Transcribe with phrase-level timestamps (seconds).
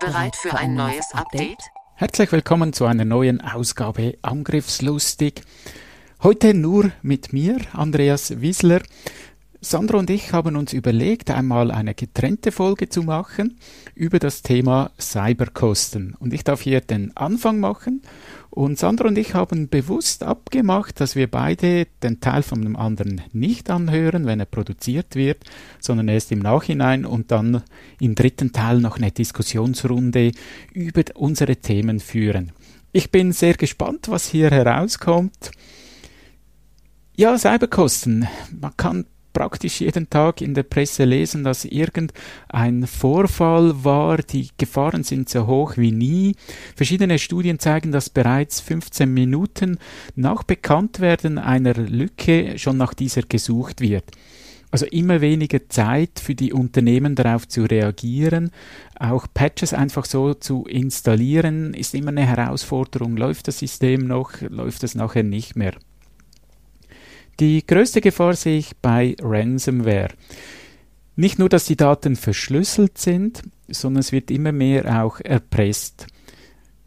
[0.00, 1.62] Bereit für ein neues Update?
[1.94, 5.42] Herzlich willkommen zu einer neuen Ausgabe Angriffslustig.
[6.22, 8.80] Heute nur mit mir, Andreas Wiesler.
[9.60, 13.58] Sandro und ich haben uns überlegt, einmal eine getrennte Folge zu machen
[13.94, 16.16] über das Thema Cyberkosten.
[16.18, 18.00] Und ich darf hier den Anfang machen.
[18.50, 23.20] Und Sandro und ich haben bewusst abgemacht, dass wir beide den Teil von dem anderen
[23.32, 25.44] nicht anhören, wenn er produziert wird,
[25.78, 27.62] sondern erst im Nachhinein und dann
[28.00, 30.32] im dritten Teil noch eine Diskussionsrunde
[30.72, 32.50] über unsere Themen führen.
[32.90, 35.52] Ich bin sehr gespannt, was hier herauskommt.
[37.14, 38.26] Ja, Cyberkosten.
[38.60, 45.04] Man kann praktisch jeden Tag in der Presse lesen, dass irgendein Vorfall war, die Gefahren
[45.04, 46.34] sind so hoch wie nie.
[46.76, 49.78] Verschiedene Studien zeigen, dass bereits 15 Minuten
[50.14, 54.04] nach Bekanntwerden einer Lücke schon nach dieser gesucht wird.
[54.72, 58.50] Also immer weniger Zeit für die Unternehmen darauf zu reagieren.
[58.98, 63.16] Auch Patches einfach so zu installieren ist immer eine Herausforderung.
[63.16, 64.40] Läuft das System noch?
[64.42, 65.74] Läuft es nachher nicht mehr?
[67.38, 70.10] Die größte Gefahr sehe ich bei Ransomware.
[71.16, 76.06] Nicht nur, dass die Daten verschlüsselt sind, sondern es wird immer mehr auch erpresst.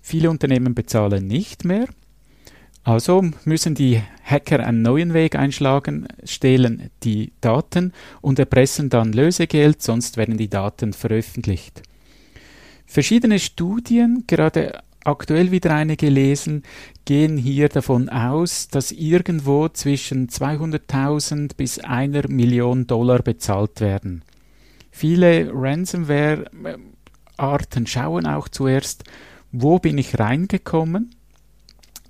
[0.01, 1.87] Viele Unternehmen bezahlen nicht mehr,
[2.83, 9.81] also müssen die Hacker einen neuen Weg einschlagen, stehlen die Daten und erpressen dann Lösegeld,
[9.81, 11.83] sonst werden die Daten veröffentlicht.
[12.85, 16.63] Verschiedene Studien, gerade aktuell wieder eine gelesen,
[17.05, 24.23] gehen hier davon aus, dass irgendwo zwischen 200.000 bis einer Million Dollar bezahlt werden.
[24.91, 29.03] Viele Ransomware-Arten schauen auch zuerst,
[29.51, 31.15] wo bin ich reingekommen,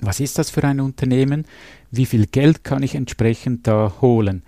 [0.01, 1.45] was ist das für ein Unternehmen,
[1.91, 4.43] wie viel Geld kann ich entsprechend da holen.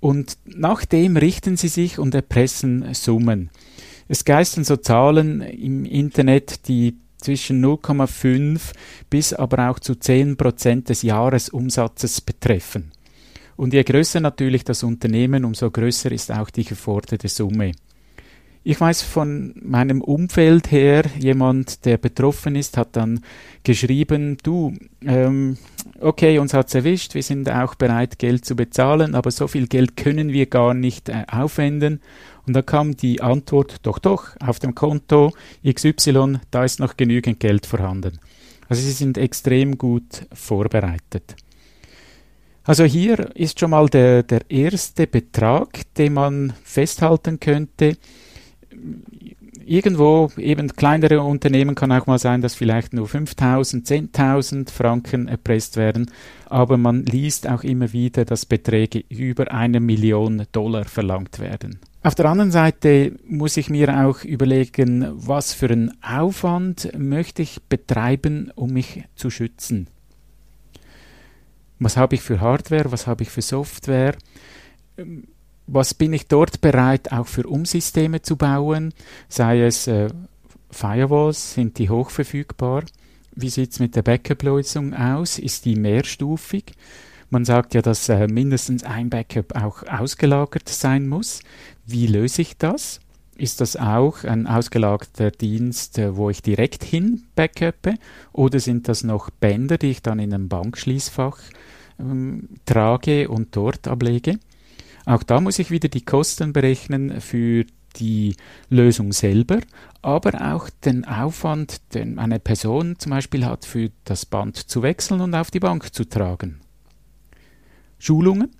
[0.00, 3.50] Und nach dem richten sie sich und erpressen Summen.
[4.08, 8.60] Es geistern so Zahlen im Internet, die zwischen 0,5
[9.08, 12.92] bis aber auch zu 10 Prozent des Jahresumsatzes betreffen.
[13.56, 17.72] Und je größer natürlich das Unternehmen, umso größer ist auch die geforderte Summe.
[18.64, 23.20] Ich weiß von meinem Umfeld her, jemand, der betroffen ist, hat dann
[23.64, 24.72] geschrieben, du,
[25.04, 25.56] ähm,
[26.00, 29.96] okay, uns hat's erwischt, wir sind auch bereit, Geld zu bezahlen, aber so viel Geld
[29.96, 32.00] können wir gar nicht äh, aufwenden.
[32.46, 35.32] Und da kam die Antwort, doch, doch, auf dem Konto
[35.66, 38.18] XY, da ist noch genügend Geld vorhanden.
[38.68, 41.36] Also sie sind extrem gut vorbereitet.
[42.64, 47.96] Also hier ist schon mal der, der erste Betrag, den man festhalten könnte
[49.66, 55.76] irgendwo eben kleinere Unternehmen kann auch mal sein, dass vielleicht nur 5000, 10.000 Franken erpresst
[55.76, 56.10] werden,
[56.46, 61.80] aber man liest auch immer wieder, dass Beträge über eine Million Dollar verlangt werden.
[62.04, 67.62] Auf der anderen Seite muss ich mir auch überlegen, was für einen Aufwand möchte ich
[67.68, 69.86] betreiben, um mich zu schützen.
[71.78, 74.16] Was habe ich für Hardware, was habe ich für Software?
[75.66, 78.92] Was bin ich dort bereit, auch für Umsysteme zu bauen?
[79.28, 80.08] Sei es äh,
[80.70, 82.84] Firewalls, sind die hochverfügbar?
[83.34, 85.38] Wie sieht es mit der Backup-Lösung aus?
[85.38, 86.74] Ist die mehrstufig?
[87.30, 91.40] Man sagt ja, dass äh, mindestens ein Backup auch ausgelagert sein muss.
[91.86, 93.00] Wie löse ich das?
[93.36, 97.94] Ist das auch ein ausgelagerter Dienst, äh, wo ich direkt hin backuppe?
[98.32, 101.38] Oder sind das noch Bänder, die ich dann in einem Bankschließfach
[101.98, 104.38] ähm, trage und dort ablege?
[105.04, 107.64] Auch da muss ich wieder die Kosten berechnen für
[107.96, 108.36] die
[108.68, 109.60] Lösung selber,
[110.00, 115.20] aber auch den Aufwand, den eine Person zum Beispiel hat, für das Band zu wechseln
[115.20, 116.60] und auf die Bank zu tragen.
[117.98, 118.50] Schulungen,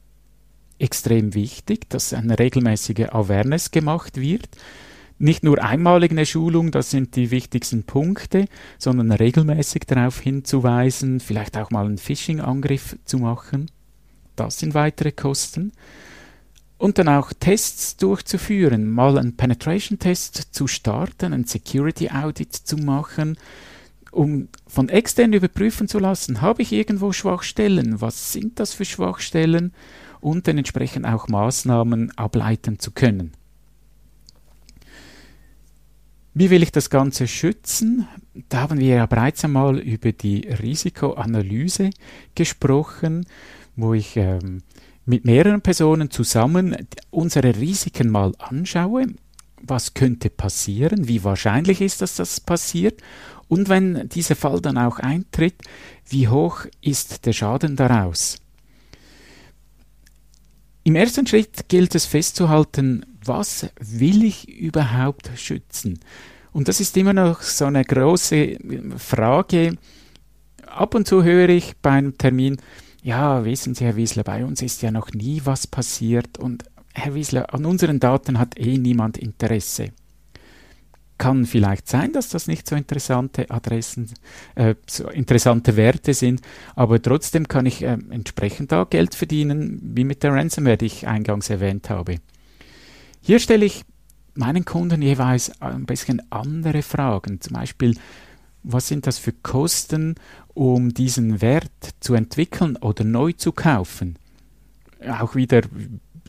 [0.79, 4.49] extrem wichtig, dass eine regelmäßige Awareness gemacht wird.
[5.19, 8.47] Nicht nur einmalig eine Schulung, das sind die wichtigsten Punkte,
[8.79, 13.71] sondern regelmäßig darauf hinzuweisen, vielleicht auch mal einen Phishing-Angriff zu machen.
[14.35, 15.73] Das sind weitere Kosten
[16.82, 23.38] und dann auch Tests durchzuführen, mal einen Penetration-Test zu starten, ein Security-Audit zu machen,
[24.11, 29.73] um von extern überprüfen zu lassen, habe ich irgendwo Schwachstellen, was sind das für Schwachstellen
[30.20, 33.31] und dann entsprechend auch Maßnahmen ableiten zu können.
[36.35, 38.08] Wie will ich das Ganze schützen?
[38.49, 41.90] Da haben wir ja bereits einmal über die Risikoanalyse
[42.35, 43.25] gesprochen,
[43.76, 44.62] wo ich ähm,
[45.04, 46.76] mit mehreren Personen zusammen
[47.10, 49.06] unsere Risiken mal anschaue.
[49.60, 51.08] Was könnte passieren?
[51.08, 53.00] Wie wahrscheinlich ist, dass das passiert?
[53.49, 55.56] Und wenn dieser Fall dann auch eintritt,
[56.08, 58.38] wie hoch ist der Schaden daraus?
[60.84, 66.00] Im ersten Schritt gilt es festzuhalten, was will ich überhaupt schützen?
[66.52, 68.58] Und das ist immer noch so eine große
[68.96, 69.76] Frage.
[70.66, 72.56] Ab und zu höre ich beim Termin,
[73.02, 76.64] ja, wissen Sie, Herr Wiesler, bei uns ist ja noch nie was passiert und
[76.94, 79.90] Herr Wiesler, an unseren Daten hat eh niemand Interesse.
[81.19, 84.10] Kann vielleicht sein, dass das nicht so interessante Adressen,
[84.54, 86.43] äh, so interessante Werte sind,
[86.75, 91.06] aber trotzdem kann ich äh, entsprechend da Geld verdienen, wie mit der Ransomware, die ich
[91.06, 92.16] eingangs erwähnt habe.
[93.20, 93.84] Hier stelle ich
[94.34, 97.40] meinen Kunden jeweils ein bisschen andere Fragen.
[97.40, 97.96] Zum Beispiel,
[98.64, 100.14] was sind das für Kosten,
[100.54, 104.16] um diesen Wert zu entwickeln oder neu zu kaufen?
[105.08, 105.62] Auch wieder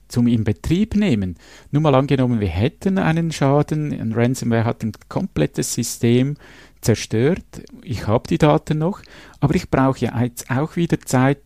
[0.07, 1.35] zum in Betrieb nehmen.
[1.71, 6.35] Nur mal angenommen, wir hätten einen Schaden, ein Ransomware hat ein komplettes System
[6.81, 7.63] zerstört.
[7.81, 9.01] Ich habe die Daten noch,
[9.39, 11.41] aber ich brauche ja jetzt auch wieder Zeit,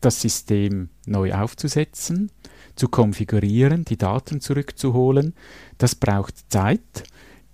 [0.00, 2.30] das System neu aufzusetzen
[2.76, 5.34] zu konfigurieren, die Daten zurückzuholen.
[5.78, 7.04] Das braucht Zeit,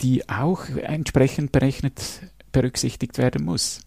[0.00, 2.02] die auch entsprechend berechnet
[2.50, 3.80] berücksichtigt werden muss.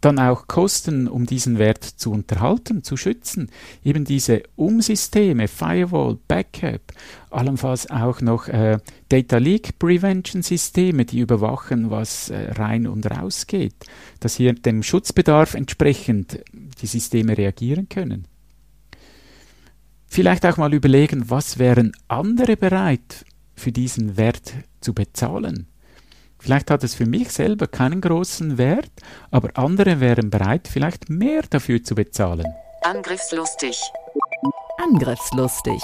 [0.00, 3.50] Dann auch Kosten, um diesen Wert zu unterhalten, zu schützen.
[3.84, 6.92] Eben diese Umsysteme, Firewall, Backup,
[7.30, 8.78] allenfalls auch noch äh,
[9.08, 13.74] Data Leak Prevention Systeme, die überwachen, was äh, rein und raus geht,
[14.20, 16.44] dass hier dem Schutzbedarf entsprechend
[16.80, 18.26] die Systeme reagieren können.
[20.06, 23.24] Vielleicht auch mal überlegen, was wären andere bereit
[23.54, 25.66] für diesen Wert zu bezahlen.
[26.38, 28.90] Vielleicht hat es für mich selber keinen großen Wert,
[29.30, 32.46] aber andere wären bereit, vielleicht mehr dafür zu bezahlen.
[32.82, 33.80] Angriffslustig.
[34.78, 35.82] Angriffslustig.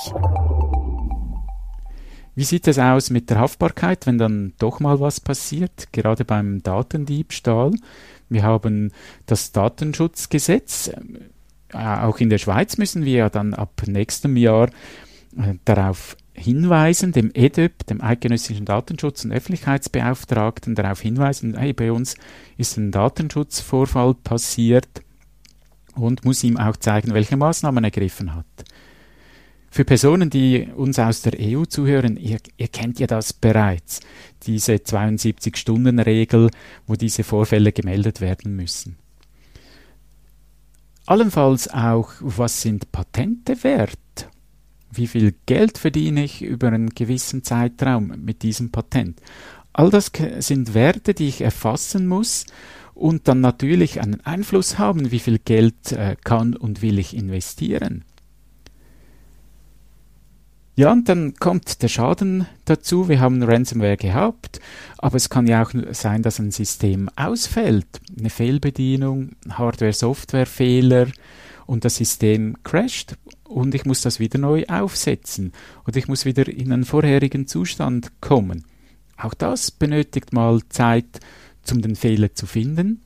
[2.36, 6.62] Wie sieht es aus mit der Haftbarkeit, wenn dann doch mal was passiert, gerade beim
[6.62, 7.72] Datendiebstahl?
[8.28, 8.92] Wir haben
[9.26, 10.90] das Datenschutzgesetz,
[11.74, 14.68] äh, auch in der Schweiz müssen wir ja dann ab nächstem Jahr
[15.36, 22.16] äh, darauf hinweisen, dem EDÖP, dem Eidgenössischen Datenschutz- und Öffentlichkeitsbeauftragten, darauf hinweisen, hey, bei uns
[22.56, 25.02] ist ein Datenschutzvorfall passiert
[25.94, 28.46] und muss ihm auch zeigen, welche Maßnahmen er ergriffen hat.
[29.70, 34.00] Für Personen, die uns aus der EU zuhören, ihr, ihr kennt ja das bereits,
[34.44, 36.50] diese 72-Stunden-Regel,
[36.86, 38.98] wo diese Vorfälle gemeldet werden müssen.
[41.06, 43.98] Allenfalls auch, was sind Patente wert?
[44.96, 49.20] Wie viel Geld verdiene ich über einen gewissen Zeitraum mit diesem Patent?
[49.72, 52.46] All das sind Werte, die ich erfassen muss
[52.94, 58.04] und dann natürlich einen Einfluss haben, wie viel Geld äh, kann und will ich investieren.
[60.76, 63.08] Ja, und dann kommt der Schaden dazu.
[63.08, 64.60] Wir haben Ransomware gehabt,
[64.98, 67.86] aber es kann ja auch sein, dass ein System ausfällt.
[68.18, 71.08] Eine Fehlbedienung, Hardware-Software-Fehler
[71.66, 73.14] und das System crasht
[73.54, 75.52] und ich muss das wieder neu aufsetzen
[75.84, 78.64] und ich muss wieder in einen vorherigen Zustand kommen.
[79.16, 81.20] Auch das benötigt mal Zeit,
[81.70, 83.02] um den Fehler zu finden,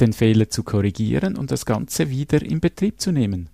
[0.00, 3.50] den Fehler zu korrigieren und das Ganze wieder in Betrieb zu nehmen.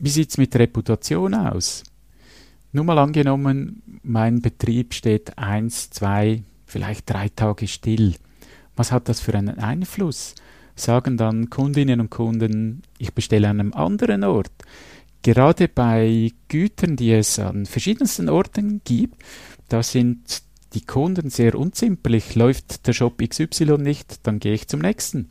[0.00, 1.84] Wie sieht es mit Reputation aus?
[2.72, 8.16] Nur mal angenommen, mein Betrieb steht eins, zwei, vielleicht drei Tage still.
[8.74, 10.34] Was hat das für einen Einfluss?
[10.76, 14.52] Sagen dann Kundinnen und Kunden, ich bestelle an einem anderen Ort.
[15.22, 19.20] Gerade bei Gütern, die es an verschiedensten Orten gibt,
[19.68, 20.42] da sind
[20.74, 22.36] die Kunden sehr unzimperlich.
[22.36, 25.30] Läuft der Shop XY nicht, dann gehe ich zum nächsten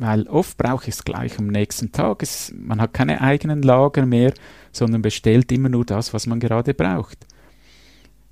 [0.00, 2.22] weil oft brauche ich es gleich am nächsten Tag.
[2.22, 4.32] Es, man hat keine eigenen Lager mehr,
[4.72, 7.26] sondern bestellt immer nur das, was man gerade braucht.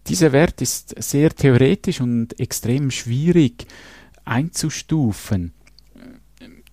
[0.06, 3.66] Dieser Wert ist sehr theoretisch und extrem schwierig
[4.24, 5.52] einzustufen.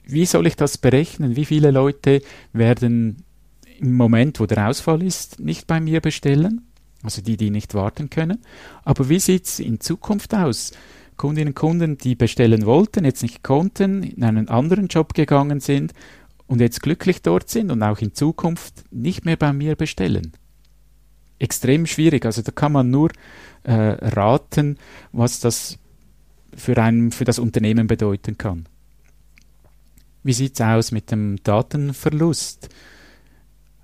[0.08, 1.36] Wie soll ich das berechnen?
[1.36, 2.22] Wie viele Leute
[2.54, 3.24] werden
[3.80, 6.68] im Moment, wo der Ausfall ist, nicht bei mir bestellen?
[7.04, 8.40] Also die, die nicht warten können.
[8.84, 10.72] Aber wie sieht es in Zukunft aus?
[11.18, 15.94] Kundinnen und Kunden, die bestellen wollten, jetzt nicht konnten, in einen anderen Job gegangen sind
[16.48, 20.34] und jetzt glücklich dort sind und auch in Zukunft nicht mehr bei mir bestellen.
[21.40, 22.26] Extrem schwierig.
[22.26, 23.12] Also da kann man nur
[23.64, 24.78] äh, raten,
[25.12, 25.78] was das
[26.56, 28.66] für, ein, für das Unternehmen bedeuten kann.
[30.25, 32.70] Wie sieht es aus mit dem Datenverlust?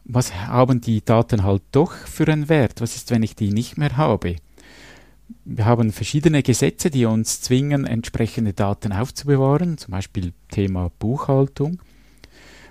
[0.05, 2.81] Was haben die Daten halt doch für einen Wert?
[2.81, 4.37] Was ist, wenn ich die nicht mehr habe?
[5.45, 11.79] Wir haben verschiedene Gesetze, die uns zwingen, entsprechende Daten aufzubewahren, zum Beispiel Thema Buchhaltung.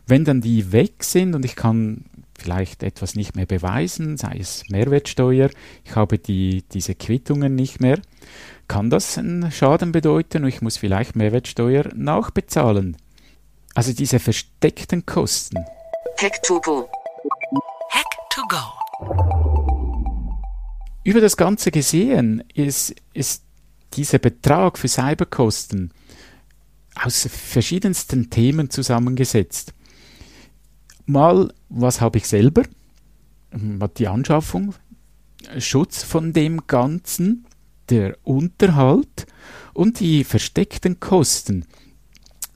[0.05, 4.65] Wenn dann die weg sind und ich kann vielleicht etwas nicht mehr beweisen, sei es
[4.69, 5.49] Mehrwertsteuer,
[5.85, 8.01] ich habe die, diese Quittungen nicht mehr,
[8.67, 12.97] kann das einen Schaden bedeuten und ich muss vielleicht Mehrwertsteuer nachbezahlen.
[13.75, 15.65] Also diese versteckten Kosten.
[16.19, 16.89] Hack to go.
[17.91, 18.81] Hack to go.
[21.05, 23.45] Über das Ganze gesehen ist, ist
[23.95, 25.93] dieser Betrag für Cyberkosten
[26.95, 29.73] aus verschiedensten Themen zusammengesetzt.
[31.07, 32.65] Mal, was habe ich selber?
[33.53, 34.75] Die Anschaffung,
[35.59, 37.47] Schutz von dem Ganzen,
[37.89, 39.27] der Unterhalt
[39.73, 41.65] und die versteckten Kosten.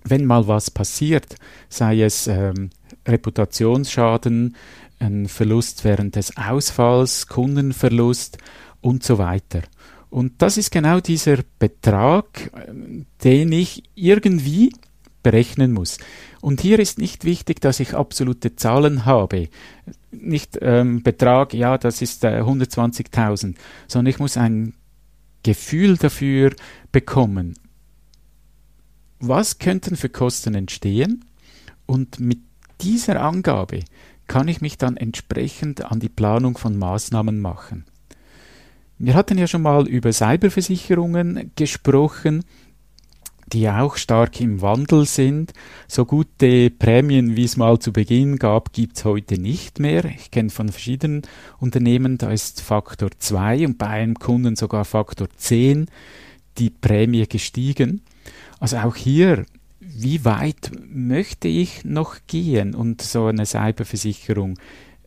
[0.04, 1.36] Wenn mal was passiert,
[1.68, 2.70] sei es ähm,
[3.06, 4.54] Reputationsschaden,
[4.98, 8.38] ein Verlust während des Ausfalls, Kundenverlust
[8.80, 9.62] und so weiter.
[10.10, 14.72] Und das ist genau dieser Betrag, ähm, den ich irgendwie
[15.22, 15.98] berechnen muss.
[16.40, 19.48] Und hier ist nicht wichtig, dass ich absolute Zahlen habe.
[20.12, 23.56] Nicht ähm, Betrag, ja, das ist äh, 120.000,
[23.88, 24.74] sondern ich muss ein
[25.42, 26.54] Gefühl dafür
[26.92, 27.54] bekommen.
[29.26, 31.24] Was könnten für Kosten entstehen?
[31.86, 32.38] Und mit
[32.80, 33.80] dieser Angabe
[34.26, 37.84] kann ich mich dann entsprechend an die Planung von Maßnahmen machen.
[38.98, 42.44] Wir hatten ja schon mal über Cyberversicherungen gesprochen
[43.52, 45.52] die auch stark im Wandel sind.
[45.86, 50.04] So gute Prämien, wie es mal zu Beginn gab, gibt es heute nicht mehr.
[50.06, 51.22] Ich kenne von verschiedenen
[51.60, 55.86] Unternehmen, da ist Faktor 2 und bei einem Kunden sogar Faktor 10
[56.58, 58.02] die Prämie gestiegen.
[58.64, 59.44] Also auch hier,
[59.78, 64.58] wie weit möchte ich noch gehen und so eine Cyberversicherung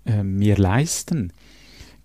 [0.05, 1.33] äh, mir leisten?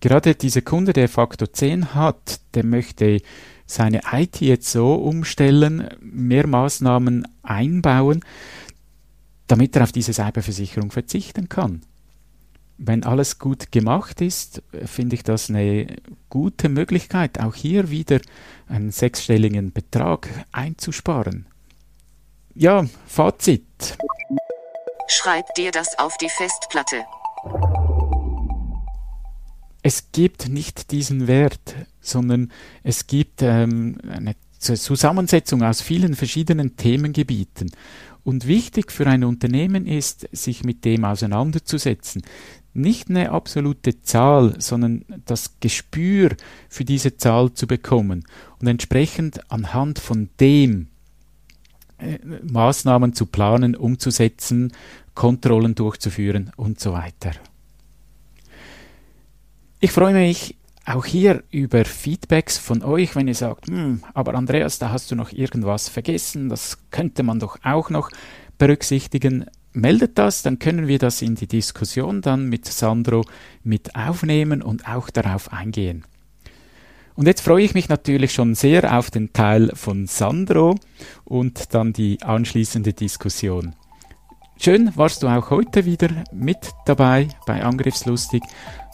[0.00, 3.21] Gerade dieser Kunde, der Faktor 10 hat, der möchte
[3.66, 8.21] seine IT jetzt so umstellen, mehr Maßnahmen einbauen,
[9.47, 11.82] damit er auf diese Cyberversicherung verzichten kann.
[12.85, 15.87] Wenn alles gut gemacht ist, finde ich das eine
[16.29, 18.21] gute Möglichkeit, auch hier wieder
[18.67, 21.47] einen sechsstelligen Betrag einzusparen.
[22.55, 23.97] Ja, Fazit.
[25.09, 27.05] Schreib dir das auf die Festplatte.
[29.85, 37.71] Es gibt nicht diesen Wert sondern es gibt ähm, eine Zusammensetzung aus vielen verschiedenen Themengebieten.
[38.25, 42.23] Und wichtig für ein Unternehmen ist, sich mit dem auseinanderzusetzen.
[42.75, 46.31] Nicht eine absolute Zahl, sondern das Gespür
[46.69, 48.25] für diese Zahl zu bekommen
[48.61, 50.88] und entsprechend anhand von dem
[51.99, 54.73] äh, Maßnahmen zu planen, umzusetzen,
[55.14, 57.33] Kontrollen durchzuführen und so weiter.
[59.81, 64.79] Ich freue mich auch hier über Feedbacks von euch, wenn ihr sagt, hm, aber Andreas,
[64.79, 68.11] da hast du noch irgendwas vergessen, das könnte man doch auch noch
[68.59, 69.47] berücksichtigen.
[69.73, 73.25] Meldet das, dann können wir das in die Diskussion dann mit Sandro
[73.62, 76.05] mit aufnehmen und auch darauf eingehen.
[77.14, 80.76] Und jetzt freue ich mich natürlich schon sehr auf den Teil von Sandro
[81.25, 83.75] und dann die anschließende Diskussion.
[84.59, 88.43] Schön warst du auch heute wieder mit dabei bei Angriffslustig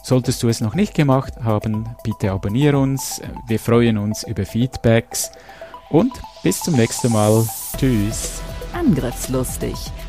[0.03, 3.21] Solltest du es noch nicht gemacht haben, bitte abonniere uns.
[3.47, 5.31] Wir freuen uns über Feedbacks
[5.89, 7.45] und bis zum nächsten Mal.
[7.77, 8.41] Tschüss.
[8.73, 9.75] Angriffslustig.